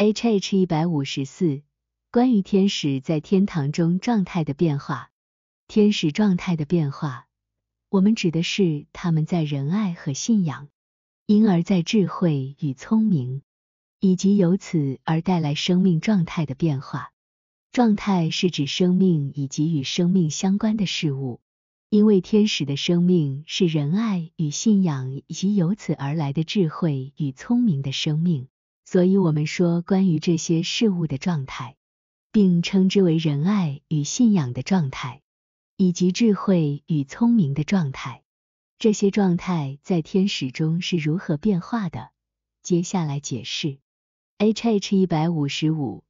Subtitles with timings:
[0.00, 1.62] H H 一百五十四，
[2.12, 5.10] 关于天使在天堂中状态的变化。
[5.66, 7.26] 天使状态的变化，
[7.88, 10.68] 我们指的是他们在仁爱和信仰，
[11.26, 13.42] 因而在智慧与聪明，
[13.98, 17.10] 以及由此而带来生命状态的变化。
[17.72, 21.40] 状态是指生命以及与生命相关的事物。
[21.90, 28.46] 因为天使的生命是仁爱与信仰以及由此而来的智慧与聪明的生命。
[28.90, 31.76] 所以，我们说关于这些事物的状态，
[32.32, 35.20] 并称之为仁爱与信仰的状态，
[35.76, 38.22] 以及智慧与聪明的状态。
[38.78, 42.12] 这些状态在天使中是如何变化的？
[42.62, 43.76] 接下来解释。
[44.38, 46.02] H H 一百五十五，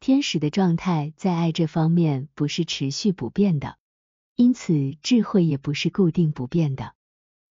[0.00, 3.78] 天使的状态在爱这方面不是持续不变的，
[4.34, 6.94] 因此智慧也不是固定不变的，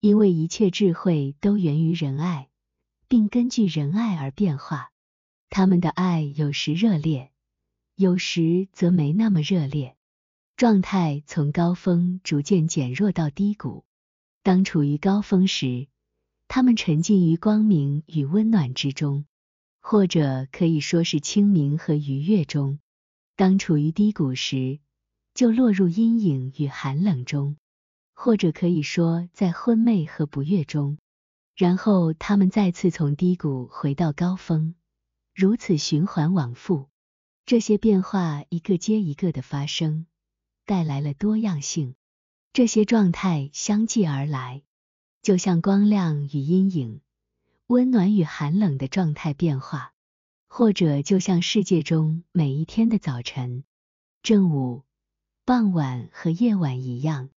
[0.00, 2.48] 因为一切智慧都源于仁爱。
[3.12, 4.90] 并根据仁爱而变化，
[5.50, 7.30] 他们的爱有时热烈，
[7.94, 9.98] 有时则没那么热烈。
[10.56, 13.84] 状态从高峰逐渐减弱到低谷。
[14.42, 15.88] 当处于高峰时，
[16.48, 19.26] 他们沉浸于光明与温暖之中，
[19.82, 22.78] 或者可以说是清明和愉悦中；
[23.36, 24.80] 当处于低谷时，
[25.34, 27.58] 就落入阴影与寒冷中，
[28.14, 30.96] 或者可以说在昏昧和不悦中。
[31.62, 34.74] 然后他们再次从低谷回到高峰，
[35.32, 36.88] 如此循环往复。
[37.46, 40.06] 这些变化一个接一个的发生，
[40.66, 41.94] 带来了多样性。
[42.52, 44.64] 这些状态相继而来，
[45.22, 47.00] 就像光亮与阴影、
[47.68, 49.92] 温暖与寒冷的状态变化，
[50.48, 53.62] 或者就像世界中每一天的早晨、
[54.24, 54.82] 正午、
[55.44, 57.30] 傍晚和夜晚一样，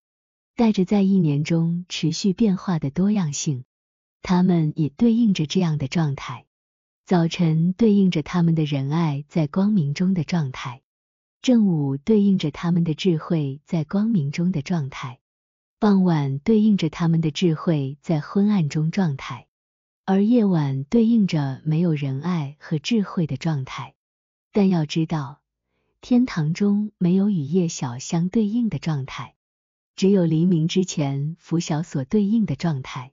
[0.56, 3.66] 带着在一年中持续变化的多样性。
[4.28, 6.48] 他们也对应着这样的状态：
[7.06, 10.81] 早晨对应着他们的仁爱在光明中的状态，
[11.44, 15.20] 正午对应着他们的智慧在光明中的状态，
[15.78, 19.46] 傍晚对应着他们的智慧在昏暗中状态，
[20.06, 23.94] 而夜晚对应着没有仁爱和智慧的状态。
[24.52, 25.40] 但要知道，
[26.02, 29.35] 天堂中没有与夜小相对应的状态，
[29.96, 33.12] 只有黎明之前拂晓所对应的状态。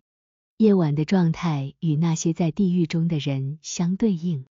[0.56, 4.46] 夜晚的状态与那些在地狱中的人相对应。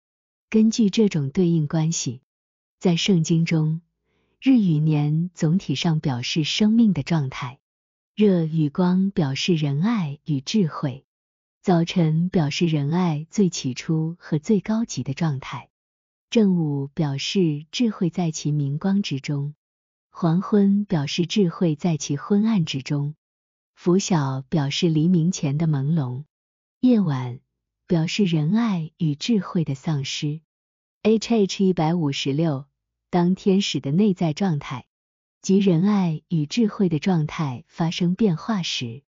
[0.49, 2.21] 根据这种对应关系，
[2.79, 3.81] 在圣经中，
[4.41, 7.59] 日与年总体上表示生命的状态，
[8.15, 11.05] 热与光表示仁爱与智慧，
[11.61, 15.69] 早晨表示仁爱最起初和最高级的状态，
[16.31, 19.53] 正午表示智慧在其明光之中，
[20.09, 23.13] 黄昏表示智慧在其昏暗之中。
[23.81, 26.25] 拂晓表示黎明前的朦胧，
[26.81, 27.39] 夜晚
[27.87, 30.41] 表示仁爱与智慧的丧失。
[31.01, 32.65] H H 一百五十六，
[33.09, 34.85] 当天使的内在状态
[35.41, 39.03] 及仁爱与智慧的状态发生变化时，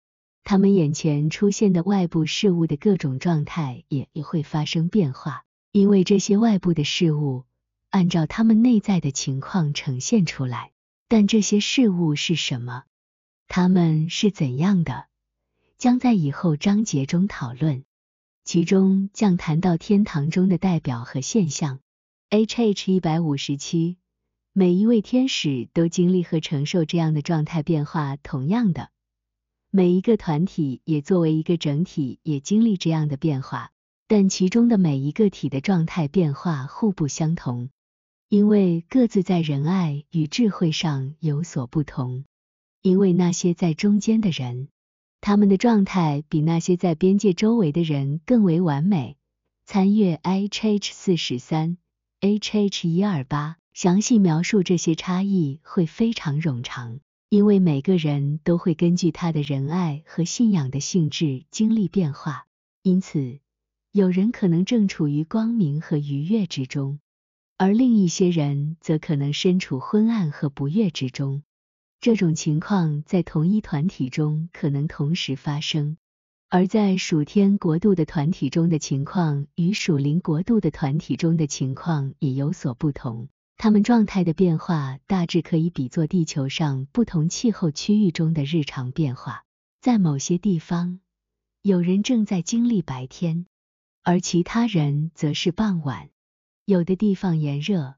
[0.44, 7.46] 他们眼前出现的外部事物的各种状态也也会发生变化，因为这些外部的事物
[7.90, 10.74] 按照他们内在的情况呈现出来。
[11.08, 12.84] 但这些事物是什么？
[13.48, 15.08] 他们是怎样的，
[15.78, 17.84] 将在以后章节中讨论，
[18.44, 21.80] 其中将谈到天堂中的代表和现象。
[22.30, 23.98] H H 一百五十七，
[24.52, 28.90] 每一位天使都经历和承受这样的状态变化，同样的，
[29.72, 33.72] 每一个团体也作为一个整体也经历这样的变化，
[34.08, 37.70] 但其中的每一个体的状态变化互不相同，
[38.28, 42.26] 因为各自在仁爱与智慧上有所不同。
[42.88, 44.70] 因为那些在中间的人，
[45.20, 49.18] 他们的状态比那些在边界周围的人更为完美。
[49.66, 51.78] 参阅 H H 四十三
[52.22, 62.48] H H 一二八，详细描述这些差异会非常冗长，因为每个人都会根据他的仁爱和信仰的性质经历变化。
[62.84, 63.40] 因此，
[63.92, 67.02] 有人可能正处于光明和愉悦之中，
[67.58, 71.44] 而另一些人则可能身处昏暗和不悦之中。
[72.00, 75.98] 这种情况在同一团体中可能同时发生，
[76.48, 83.30] 而在属天国度的团体中的情况与属灵国度的团体中的情况也有所不同。
[83.58, 89.44] 他们状态的变化大致可以比作地球上不同气候区域中的日常变化。
[89.82, 91.00] 在某些地方，
[91.64, 93.48] 有人正在经历白天，
[94.04, 96.10] 而其他人则是傍晚；
[96.66, 97.96] 有的地方炎热，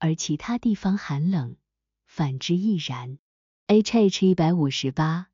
[0.00, 1.54] 而其他地方寒冷，
[2.08, 3.18] 反之亦然。
[3.70, 5.26] H H 一百五十八，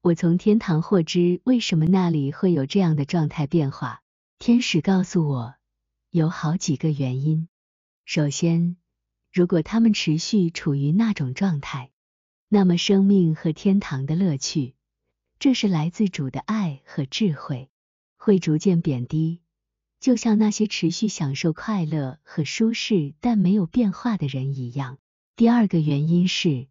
[0.00, 4.00] 我从天堂获知为什么那里会有这样的状态变化。
[4.38, 5.56] 天使告诉我，
[6.08, 7.48] 有好几个原因。
[8.06, 8.78] 首先，
[9.30, 11.90] 如果他们持续处于那种状态，
[12.48, 14.74] 那么生命和天堂的乐趣，
[15.38, 17.68] 这是来自主的爱和智慧，
[18.16, 19.42] 会逐渐贬低，
[20.00, 24.96] 就像那些持续享受快乐和舒适但没有变化的人一样。
[25.36, 26.68] 第二个原因是，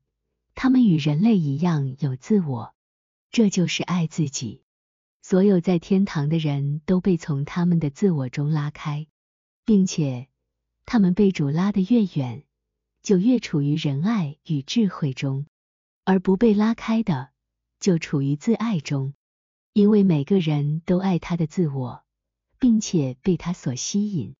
[0.55, 2.73] 他们与人类一样有自我，
[3.31, 4.63] 这就是爱自己。
[5.21, 9.07] 所有在天堂的人都被从他们的自我中拉开，
[9.65, 10.27] 并且
[10.85, 12.43] 他们被主拉得越远，
[13.03, 15.45] 就越处于仁爱与智慧中；
[16.03, 17.29] 而不被拉开的，
[17.79, 19.13] 就处于自爱中。
[19.73, 22.03] 因为每个人都爱他的自我，
[22.59, 24.35] 并且被他所吸引，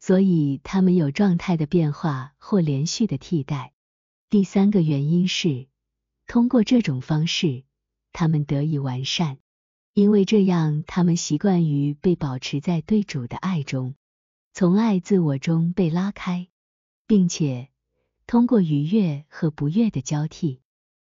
[0.00, 3.72] 所以他们有状态的变化或连续的替代。
[4.28, 5.68] 第三个原因是，
[6.26, 7.62] 通过这种方式，
[8.12, 9.38] 他们得以完善。
[9.94, 13.94] 因为这样，他们习惯于被保持在对主的爱中，
[14.52, 16.48] 从爱自我中被拉开，
[17.06, 17.68] 并且
[18.26, 20.60] 通过愉悦和不悦的交替，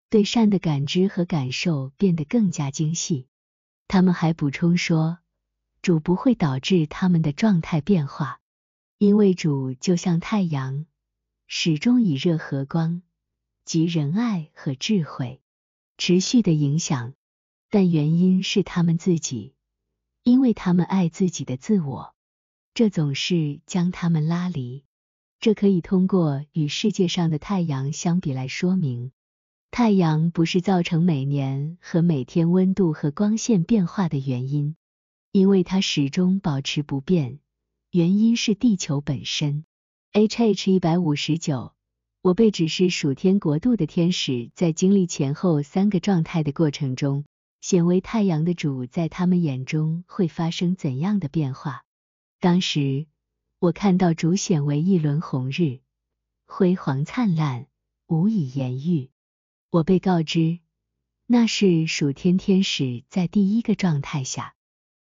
[0.09, 3.29] 对善的感知和感受变得更加精细。
[3.87, 5.19] 他们还补充说，
[5.83, 8.41] 主不会导致他们的状态变化，
[8.97, 10.87] 因为主就像太阳，
[11.47, 13.03] 始终以热和光
[13.71, 15.41] 及仁爱和智慧
[15.97, 17.15] 持续的影响。
[17.69, 19.55] 但原因是他们自己，
[20.25, 22.13] 因为他们爱自己的自我，
[22.75, 24.83] 这总是将他们拉离。
[25.39, 29.13] 这可以通过与世界上的太阳相比来说明。
[29.71, 34.75] 太阳不是造成每年和每天温度和光线变化的原因，
[35.31, 37.39] 因为它始终保持不变。
[37.93, 39.65] 原因是地球本身。
[40.11, 41.73] H H 一百五十九，
[42.23, 47.25] 我被指示属天国度的天使，在经历前后三个状态的过程中。
[47.63, 51.85] 显为太阳的主，在他们眼中会发生怎样的变化？
[52.41, 53.07] 当时
[53.59, 55.81] 我看到主显为一轮红日，
[56.47, 57.67] 辉煌灿烂，
[58.07, 59.11] 无以言喻。
[59.71, 60.61] 我被告知，
[61.27, 64.55] 那是属天天使在第一个状态下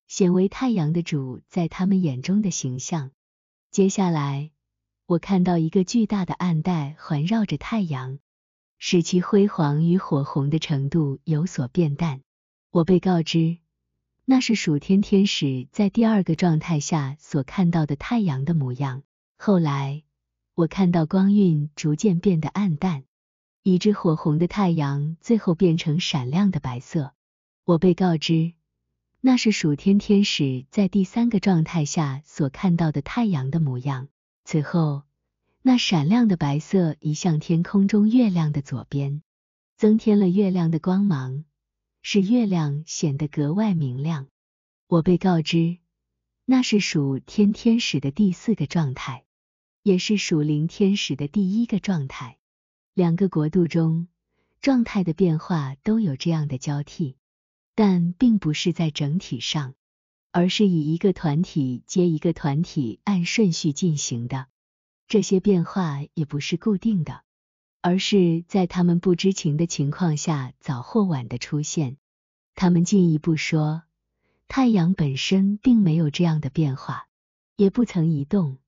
[0.09, 3.13] 显为太阳的主，在他们眼中的形象。
[3.71, 4.51] 接下来，
[5.09, 8.19] 我看到一个巨大的暗带环绕着太阳，
[8.77, 12.21] 使其辉煌与火红的程度有所变淡。
[12.71, 13.57] 我被告知，
[14.27, 19.03] 那是属天天使在第二个状态下所看到的太阳的模样。
[19.39, 20.03] 后来，
[20.55, 23.05] 我看到光晕逐渐变得暗淡，
[23.63, 27.15] 以致火红的太阳最后变成闪亮的白色。
[27.65, 28.53] 我被告知，
[29.23, 34.09] 那是属天天使在第三个状态下所看到的太阳的模样。
[34.51, 35.03] 此后，
[35.61, 39.23] 那闪亮的白色移向天空中月亮的左边，
[39.77, 41.45] 增添了月亮的光芒。
[42.01, 44.29] 使月亮显得格外明亮。
[44.87, 45.77] 我被告知，
[46.47, 49.27] 那是属天天使的第四个状态，
[49.83, 52.39] 也是属灵天使的第一个状态。
[52.95, 54.09] 两个国度中
[54.63, 57.19] 状态的变化都有这样的交替，
[57.75, 59.75] 但并不是在整体上，
[60.39, 64.47] 而是以一个团体接一个团体按顺序进行的。
[65.09, 67.23] 这些变化也不是固定的。
[67.81, 71.97] 而是在他们不知情的情况下早或晚的出现。
[72.55, 73.83] 他们进一步说，
[74.47, 77.09] 太阳本身并没有这样的变化，
[77.57, 78.59] 也不曾移动。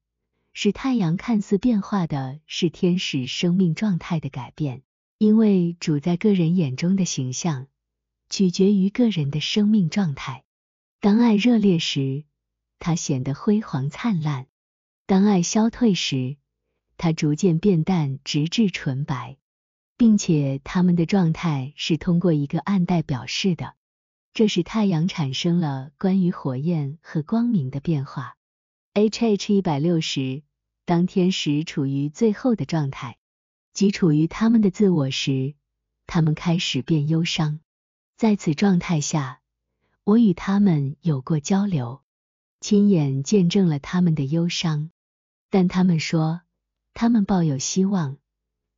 [0.52, 4.82] 使太阳看似变化的是天使生命状态的改变，
[5.18, 7.68] 因为主在个人眼中的形象
[8.28, 10.42] 取决于个人的生命状态。
[11.02, 12.24] 当爱热烈时，
[12.78, 14.44] 它显得辉煌灿烂；
[15.06, 16.36] 当爱消退时，
[16.98, 19.38] 它逐渐变淡，直至纯白，
[19.96, 23.76] 并且它们的状态是通过一个暗带表示的。
[24.34, 28.36] 这使太阳产生了关于火焰和光明的变化。
[28.92, 30.42] H H 一百六十，
[30.84, 33.16] 当天使处于最后的状态，
[33.72, 35.54] 即处于他们的自我时，
[36.06, 37.60] 他们开始变忧伤。
[38.18, 39.39] 在此状态下，
[40.04, 42.02] 我与他们有过交流，
[42.60, 44.90] 亲眼见证了他们的忧伤，
[45.50, 46.42] 但他们说。
[46.92, 48.18] 他们抱有希望，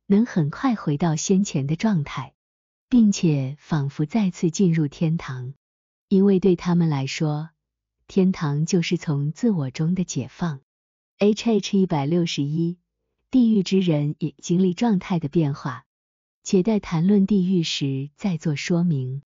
[0.05, 2.35] 能很快回到先前的状态，
[2.87, 5.55] 并且仿佛再次进入天堂，
[6.07, 7.49] 因为对他们来说，
[8.07, 10.61] 天堂就是从自我中的解放。
[11.17, 12.77] H H 一百六十一，
[13.31, 15.85] 地狱之人也经历状态的变化，
[16.43, 19.23] 且待谈论地狱时再做说明。